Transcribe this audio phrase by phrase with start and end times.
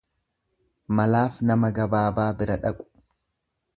[0.99, 2.89] Malaaf nama gabaabaa bira dhaqu.